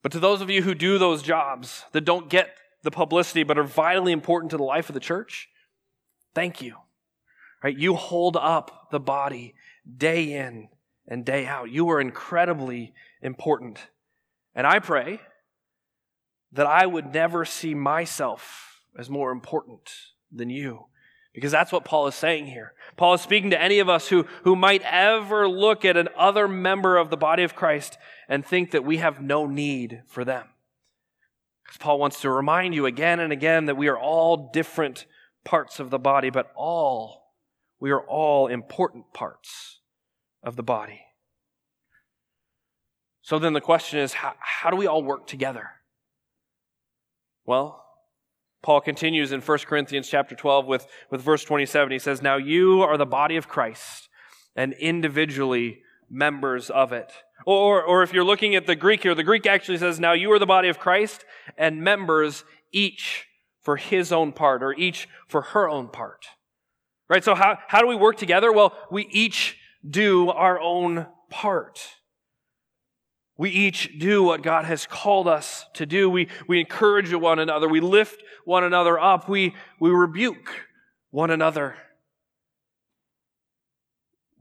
But 0.02 0.12
to 0.14 0.20
those 0.20 0.42
of 0.42 0.50
you 0.50 0.64
who 0.64 0.74
do 0.74 0.98
those 0.98 1.22
jobs 1.22 1.84
that 1.92 2.06
don't 2.06 2.30
get 2.30 2.56
the 2.84 2.92
publicity 2.92 3.44
but 3.44 3.58
are 3.58 3.64
vitally 3.64 4.12
important 4.12 4.52
to 4.52 4.58
the 4.58 4.64
life 4.64 4.90
of 4.90 4.94
the 4.94 5.00
church, 5.00 5.50
thank 6.34 6.62
you. 6.62 6.78
Right? 7.64 7.78
You 7.78 7.96
hold 7.96 8.38
up 8.38 8.90
the 8.92 9.00
body 9.00 9.56
day 9.98 10.34
in 10.34 10.70
and 11.08 11.26
day 11.26 11.46
out. 11.46 11.70
You 11.70 11.90
are 11.90 12.00
incredibly 12.00 12.94
important. 13.22 13.80
And 14.56 14.66
I 14.66 14.80
pray 14.80 15.20
that 16.52 16.66
I 16.66 16.86
would 16.86 17.14
never 17.14 17.44
see 17.46 17.74
myself 17.74 18.82
as 18.98 19.10
more 19.10 19.32
important 19.32 19.92
than 20.32 20.50
you. 20.50 20.86
Because 21.34 21.52
that's 21.52 21.72
what 21.72 21.86
Paul 21.86 22.08
is 22.08 22.16
saying 22.16 22.48
here. 22.48 22.74
Paul 22.98 23.14
is 23.14 23.22
speaking 23.22 23.52
to 23.52 23.62
any 23.62 23.80
of 23.80 23.88
us 23.88 24.08
who, 24.08 24.26
who 24.44 24.56
might 24.56 24.82
ever 24.84 25.48
look 25.48 25.86
at 25.86 25.96
an 25.96 26.10
other 26.18 26.48
member 26.48 26.98
of 26.98 27.10
the 27.10 27.18
body 27.18 27.44
of 27.44 27.56
Christ 27.56 27.98
and 28.28 28.46
think 28.46 28.72
that 28.72 28.84
we 28.84 28.98
have 28.98 29.22
no 29.22 29.46
need 29.46 30.02
for 30.08 30.26
them. 30.26 30.48
Because 31.64 31.78
Paul 31.78 32.00
wants 32.00 32.22
to 32.22 32.32
remind 32.32 32.74
you 32.74 32.88
again 32.88 33.20
and 33.20 33.32
again 33.32 33.66
that 33.66 33.78
we 33.78 33.88
are 33.90 33.98
all 33.98 34.50
different 34.52 35.06
parts 35.46 35.80
of 35.80 35.92
the 35.92 36.00
body, 36.00 36.32
but 36.32 36.52
all, 36.56 37.34
we 37.80 37.92
are 37.92 38.02
all 38.02 38.48
important 38.48 39.14
parts 39.14 39.80
of 40.44 40.56
the 40.56 40.64
body. 40.64 41.02
So 43.22 43.38
then 43.38 43.54
the 43.54 43.62
question 43.62 44.00
is 44.00 44.14
how, 44.14 44.34
how 44.40 44.72
do 44.72 44.76
we 44.76 44.88
all 44.88 45.04
work 45.04 45.28
together? 45.28 45.70
Well, 47.46 47.86
Paul 48.62 48.82
continues 48.82 49.32
in 49.32 49.42
1 49.42 49.58
Corinthians 49.60 50.10
chapter 50.10 50.36
12 50.36 50.66
with, 50.66 50.88
with 51.10 51.22
verse 51.22 51.44
27. 51.44 51.92
He 51.92 52.00
says, 52.00 52.22
Now 52.22 52.38
you 52.38 52.82
are 52.82 52.98
the 52.98 53.06
body 53.06 53.38
of 53.38 53.48
Christ 53.48 54.10
and 54.56 54.74
individually 54.74 55.82
members 56.10 56.70
of 56.70 56.92
it. 56.92 57.12
Or, 57.46 57.82
or 57.82 58.04
if 58.04 58.14
you're 58.14 58.24
looking 58.24 58.56
at 58.56 58.66
the 58.66 58.76
Greek 58.76 59.04
here, 59.04 59.16
the 59.16 59.24
Greek 59.24 59.46
actually 59.46 59.78
says, 59.78 60.00
Now 60.00 60.12
you 60.12 60.32
are 60.34 60.40
the 60.40 60.46
body 60.46 60.68
of 60.68 60.80
Christ 60.80 61.24
and 61.58 61.82
members 61.82 62.44
each 62.72 63.28
for 63.62 63.78
his 63.78 64.12
own 64.12 64.34
part 64.34 64.62
or 64.62 64.74
each 64.74 65.08
for 65.28 65.42
her 65.42 65.70
own 65.70 65.88
part. 65.88 66.26
Right? 67.08 67.24
So 67.24 67.36
how, 67.36 67.58
how 67.68 67.80
do 67.82 67.88
we 67.88 67.96
work 67.96 68.18
together? 68.18 68.52
Well, 68.52 68.76
we 68.92 69.08
each 69.12 69.58
do 69.88 70.30
our 70.30 70.60
own 70.60 71.08
part. 71.30 71.80
We 73.40 73.52
each 73.52 73.98
do 73.98 74.22
what 74.22 74.44
God 74.44 74.66
has 74.66 74.86
called 74.86 75.26
us 75.26 75.66
to 75.76 75.86
do. 75.86 76.10
We, 76.10 76.28
we 76.50 76.60
encourage 76.60 77.14
one 77.14 77.40
another. 77.40 77.70
We 77.70 77.80
lift 77.80 78.22
one 78.44 78.66
another 78.66 79.00
up. 79.00 79.30
We, 79.30 79.56
we 79.80 79.92
rebuke 79.92 80.52
one 81.10 81.32
another. 81.32 81.78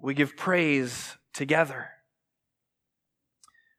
We 0.02 0.14
give 0.14 0.36
praise 0.36 1.16
together. 1.32 1.90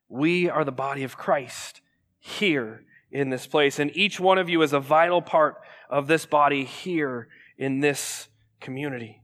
We 0.07 0.49
are 0.49 0.63
the 0.63 0.71
body 0.71 1.03
of 1.03 1.17
Christ 1.17 1.81
here 2.21 2.85
in 3.11 3.29
this 3.29 3.45
place. 3.45 3.77
And 3.77 3.91
each 3.97 4.21
one 4.21 4.38
of 4.38 4.47
you 4.47 4.61
is 4.61 4.71
a 4.71 4.79
vital 4.79 5.21
part 5.21 5.57
of 5.89 6.07
this 6.07 6.25
body 6.25 6.63
here 6.63 7.27
in 7.57 7.81
this 7.81 8.29
community. 8.61 9.21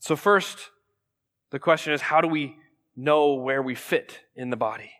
So, 0.00 0.16
first, 0.16 0.68
the 1.48 1.58
question 1.58 1.94
is 1.94 2.02
how 2.02 2.20
do 2.20 2.28
we 2.28 2.56
know 2.96 3.34
where 3.34 3.62
we 3.62 3.74
fit 3.74 4.20
in 4.34 4.50
the 4.50 4.56
body? 4.56 4.92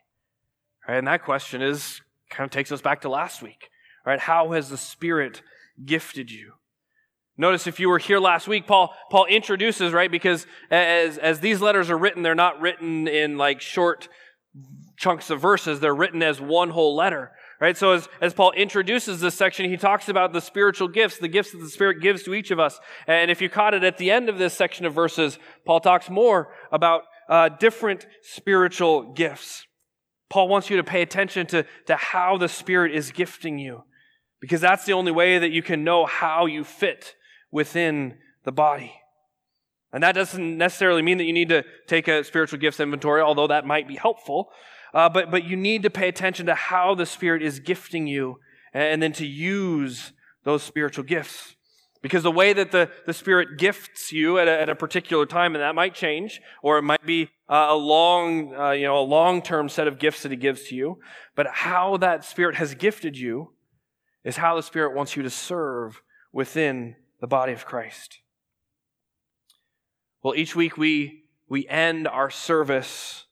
Right? 0.87 0.99
And 0.99 1.07
that 1.07 1.25
question 1.25 1.63
is 1.63 2.01
kind 2.31 2.45
of 2.47 2.51
takes 2.51 2.73
us 2.73 2.81
back 2.81 3.01
to 3.03 3.09
last 3.09 3.43
week. 3.43 3.69
Right? 4.07 4.21
How 4.21 4.53
has 4.53 4.71
the 4.71 4.77
Spirit 4.77 5.43
gifted 5.85 6.31
you? 6.31 6.55
Notice 7.37 7.67
if 7.67 7.81
you 7.81 7.89
were 7.89 7.99
here 7.99 8.19
last 8.19 8.47
week, 8.49 8.67
Paul, 8.67 8.95
Paul 9.11 9.25
introduces, 9.25 9.95
right? 9.95 10.11
Because 10.11 10.47
as, 10.71 11.17
as 11.17 11.41
these 11.41 11.63
letters 11.63 11.89
are 11.89 11.97
written, 11.97 12.23
they're 12.23 12.35
not 12.35 12.61
written 12.61 13.09
in 13.09 13.39
like 13.39 13.63
short 13.63 14.09
chunks 14.99 15.31
of 15.31 15.41
verses. 15.41 15.81
They're 15.81 15.95
written 15.95 16.23
as 16.23 16.39
one 16.39 16.69
whole 16.69 16.95
letter, 16.95 17.33
right? 17.59 17.79
So 17.79 17.93
as, 17.93 18.11
as 18.21 18.35
Paul 18.35 18.53
introduces 18.53 19.21
this 19.21 19.35
section, 19.35 19.71
he 19.71 19.79
talks 19.79 20.11
about 20.11 20.35
the 20.35 20.41
spiritual 20.43 20.89
gifts, 20.89 21.17
the 21.17 21.29
gifts 21.29 21.53
that 21.53 21.59
the 21.59 21.71
Spirit 21.71 22.03
gives 22.03 22.25
to 22.25 22.35
each 22.35 22.51
of 22.51 22.59
us. 22.59 22.79
And 23.07 23.31
if 23.31 23.41
you 23.41 23.49
caught 23.49 23.73
it 23.73 23.85
at 23.85 23.97
the 23.97 24.11
end 24.11 24.29
of 24.29 24.37
this 24.37 24.53
section 24.53 24.85
of 24.85 24.93
verses, 24.93 25.39
Paul 25.65 25.81
talks 25.81 26.11
more 26.11 26.53
about 26.71 27.05
uh, 27.31 27.49
different 27.49 28.07
spiritual 28.23 29.13
gifts. 29.13 29.65
Paul 30.29 30.49
wants 30.49 30.69
you 30.69 30.77
to 30.77 30.85
pay 30.85 31.01
attention 31.01 31.47
to, 31.47 31.65
to 31.87 31.97
how 31.97 32.37
the 32.37 32.49
Spirit 32.49 32.93
is 32.93 33.13
gifting 33.13 33.59
you. 33.59 33.85
Because 34.41 34.61
that's 34.61 34.85
the 34.85 34.93
only 34.93 35.13
way 35.13 35.39
that 35.39 35.51
you 35.51 35.63
can 35.63 35.85
know 35.85 36.07
how 36.07 36.47
you 36.47 36.65
fit 36.65 37.15
within 37.51 38.19
the 38.45 38.53
body. 38.53 38.93
And 39.93 40.03
that 40.03 40.13
doesn't 40.13 40.59
necessarily 40.59 41.03
mean 41.03 41.19
that 41.19 41.25
you 41.25 41.33
need 41.33 41.49
to 41.49 41.65
take 41.87 42.09
a 42.09 42.25
spiritual 42.25 42.59
gifts 42.59 42.81
inventory, 42.81 43.23
although 43.23 43.49
that 43.49 43.67
might 43.67 43.89
be 43.89 43.97
helpful. 43.97 44.51
Uh, 44.93 45.09
but, 45.09 45.31
but 45.31 45.45
you 45.45 45.57
need 45.57 45.83
to 45.85 45.91
pay 45.91 46.09
attention 46.09 46.47
to 46.47 46.55
how 46.55 46.95
the 46.95 47.07
Spirit 47.07 47.43
is 47.43 47.61
gifting 47.61 48.07
you 48.07 48.39
and 48.73 49.03
then 49.03 49.13
to 49.13 49.27
use 49.27 50.13
those 50.45 50.63
spiritual 50.63 51.05
gifts. 51.05 51.55
Because 52.03 52.23
the 52.23 52.31
way 52.31 52.55
that 52.55 52.71
the, 52.71 52.91
the 53.05 53.13
Spirit 53.13 53.59
gifts 53.59 54.11
you 54.11 54.39
at 54.39 54.49
a, 54.49 54.61
at 54.63 54.69
a 54.71 54.75
particular 54.75 55.27
time, 55.27 55.55
and 55.55 55.63
that 55.63 55.75
might 55.75 55.95
change, 55.95 56.41
or 56.63 56.79
it 56.79 56.83
might 56.83 57.05
be 57.05 57.29
uh, 57.49 57.67
a 57.71 57.77
long, 57.77 58.55
uh, 58.55 58.71
you 58.71 58.85
know, 58.85 58.99
a 58.99 59.05
long-term 59.05 59.69
set 59.69 59.87
of 59.87 59.99
gifts 59.99 60.23
that 60.23 60.31
He 60.31 60.37
gives 60.37 60.65
to 60.69 60.75
you. 60.75 60.99
But 61.37 61.47
how 61.47 61.99
that 61.99 62.25
Spirit 62.25 62.57
has 62.57 62.75
gifted 62.75 63.19
you 63.19 63.53
is 64.25 64.39
how 64.39 64.57
the 64.57 64.63
Spirit 64.63 64.95
wants 64.95 65.15
you 65.15 65.23
to 65.23 65.31
serve 65.31 66.01
within 66.33 66.97
the 67.21 67.27
body 67.27 67.53
of 67.53 67.67
Christ. 67.67 68.21
Well, 70.23 70.35
each 70.35 70.57
week 70.57 70.79
we, 70.79 71.25
we 71.49 71.69
end 71.69 72.09
our 72.09 72.31
service 72.31 73.27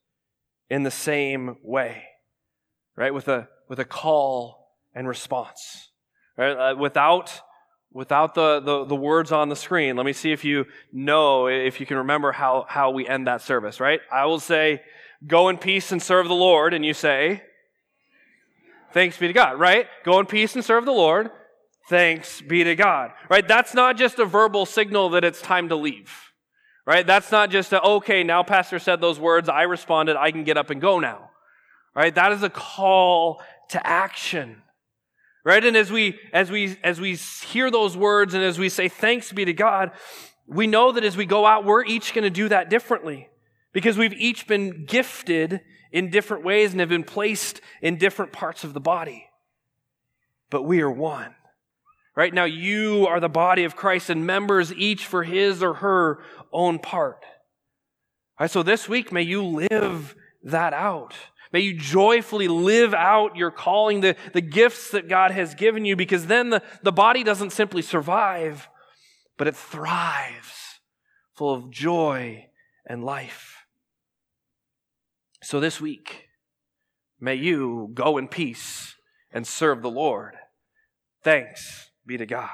in 0.68 0.82
the 0.82 0.90
same 0.90 1.56
way, 1.62 2.04
right? 2.96 3.14
With 3.14 3.28
a, 3.28 3.48
with 3.68 3.78
a 3.78 3.84
call 3.84 4.74
and 4.94 5.08
response, 5.08 5.90
right? 6.36 6.52
Uh, 6.52 6.76
without, 6.76 7.40
without 7.92 8.34
the, 8.34 8.60
the, 8.60 8.84
the 8.84 8.94
words 8.94 9.32
on 9.32 9.48
the 9.48 9.56
screen. 9.56 9.96
Let 9.96 10.06
me 10.06 10.12
see 10.12 10.32
if 10.32 10.44
you 10.44 10.66
know, 10.92 11.48
if 11.48 11.80
you 11.80 11.86
can 11.86 11.98
remember 11.98 12.32
how, 12.32 12.66
how 12.68 12.90
we 12.90 13.06
end 13.06 13.26
that 13.26 13.42
service, 13.42 13.80
right? 13.80 14.00
I 14.12 14.26
will 14.26 14.40
say, 14.40 14.82
go 15.26 15.48
in 15.48 15.58
peace 15.58 15.90
and 15.90 16.02
serve 16.02 16.28
the 16.28 16.34
Lord. 16.34 16.74
And 16.74 16.84
you 16.84 16.94
say, 16.94 17.42
thanks 18.92 19.16
be 19.18 19.26
to 19.26 19.32
God, 19.32 19.58
right? 19.58 19.86
Go 20.04 20.20
in 20.20 20.26
peace 20.26 20.54
and 20.54 20.64
serve 20.64 20.84
the 20.84 20.92
Lord. 20.92 21.30
Thanks 21.88 22.40
be 22.42 22.64
to 22.64 22.76
God, 22.76 23.12
right? 23.30 23.46
That's 23.46 23.72
not 23.72 23.96
just 23.96 24.18
a 24.18 24.26
verbal 24.26 24.66
signal 24.66 25.10
that 25.10 25.24
it's 25.24 25.40
time 25.40 25.70
to 25.70 25.76
leave 25.76 26.28
Right? 26.88 27.06
That's 27.06 27.30
not 27.30 27.50
just 27.50 27.74
a, 27.74 27.82
okay, 27.82 28.24
now 28.24 28.42
pastor 28.42 28.78
said 28.78 29.02
those 29.02 29.20
words, 29.20 29.50
I 29.50 29.64
responded, 29.64 30.16
I 30.16 30.30
can 30.30 30.42
get 30.42 30.56
up 30.56 30.70
and 30.70 30.80
go 30.80 31.00
now. 31.00 31.28
Right? 31.94 32.14
That 32.14 32.32
is 32.32 32.42
a 32.42 32.48
call 32.48 33.42
to 33.68 33.86
action. 33.86 34.62
Right? 35.48 35.64
And 35.64 35.78
as 35.78 35.90
we, 35.90 36.20
as 36.30 36.50
we, 36.50 36.76
as 36.84 37.00
we 37.00 37.14
hear 37.14 37.70
those 37.70 37.96
words 37.96 38.34
and 38.34 38.44
as 38.44 38.58
we 38.58 38.68
say 38.68 38.90
thanks 38.90 39.32
be 39.32 39.46
to 39.46 39.54
God, 39.54 39.92
we 40.46 40.66
know 40.66 40.92
that 40.92 41.04
as 41.04 41.16
we 41.16 41.24
go 41.24 41.46
out, 41.46 41.64
we're 41.64 41.86
each 41.86 42.12
going 42.12 42.24
to 42.24 42.28
do 42.30 42.50
that 42.50 42.68
differently 42.68 43.30
because 43.72 43.96
we've 43.96 44.12
each 44.12 44.46
been 44.46 44.84
gifted 44.84 45.62
in 45.90 46.10
different 46.10 46.44
ways 46.44 46.72
and 46.72 46.80
have 46.80 46.90
been 46.90 47.02
placed 47.02 47.62
in 47.80 47.96
different 47.96 48.30
parts 48.30 48.62
of 48.62 48.74
the 48.74 48.80
body. 48.80 49.24
But 50.50 50.64
we 50.64 50.82
are 50.82 50.90
one. 50.90 51.34
Right 52.14 52.34
now, 52.34 52.44
you 52.44 53.06
are 53.06 53.18
the 53.18 53.30
body 53.30 53.64
of 53.64 53.74
Christ 53.74 54.10
and 54.10 54.26
members 54.26 54.70
each 54.74 55.06
for 55.06 55.22
his 55.22 55.62
or 55.62 55.72
her 55.72 56.18
own 56.52 56.78
part. 56.78 57.24
All 57.24 58.44
right, 58.44 58.50
so 58.50 58.62
this 58.62 58.86
week, 58.86 59.12
may 59.12 59.22
you 59.22 59.42
live 59.42 60.14
that 60.42 60.74
out. 60.74 61.14
May 61.52 61.60
you 61.60 61.74
joyfully 61.74 62.48
live 62.48 62.92
out 62.92 63.36
your 63.36 63.50
calling, 63.50 64.00
the, 64.00 64.16
the 64.32 64.40
gifts 64.40 64.90
that 64.90 65.08
God 65.08 65.30
has 65.30 65.54
given 65.54 65.84
you, 65.84 65.96
because 65.96 66.26
then 66.26 66.50
the, 66.50 66.62
the 66.82 66.92
body 66.92 67.24
doesn't 67.24 67.50
simply 67.50 67.82
survive, 67.82 68.68
but 69.36 69.46
it 69.46 69.56
thrives, 69.56 70.80
full 71.34 71.54
of 71.54 71.70
joy 71.70 72.46
and 72.86 73.04
life. 73.04 73.64
So 75.42 75.60
this 75.60 75.80
week, 75.80 76.28
may 77.20 77.34
you 77.34 77.90
go 77.94 78.18
in 78.18 78.28
peace 78.28 78.94
and 79.32 79.46
serve 79.46 79.82
the 79.82 79.90
Lord. 79.90 80.34
Thanks 81.22 81.90
be 82.06 82.16
to 82.16 82.26
God. 82.26 82.50